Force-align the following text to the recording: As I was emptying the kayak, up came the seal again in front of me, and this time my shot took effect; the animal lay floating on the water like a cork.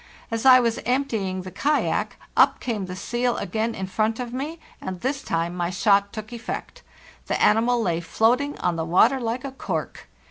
As 0.31 0.47
I 0.47 0.59
was 0.59 0.79
emptying 0.83 1.43
the 1.43 1.51
kayak, 1.51 2.17
up 2.35 2.59
came 2.59 2.87
the 2.87 2.95
seal 2.95 3.37
again 3.37 3.75
in 3.75 3.85
front 3.85 4.19
of 4.19 4.33
me, 4.33 4.59
and 4.81 4.99
this 5.01 5.21
time 5.21 5.53
my 5.55 5.69
shot 5.69 6.11
took 6.11 6.33
effect; 6.33 6.81
the 7.27 7.39
animal 7.39 7.79
lay 7.79 7.99
floating 7.99 8.57
on 8.57 8.77
the 8.77 8.83
water 8.85 9.19
like 9.19 9.43
a 9.45 9.51
cork. 9.51 10.09